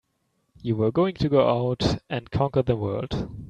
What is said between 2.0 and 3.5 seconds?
and conquer the world!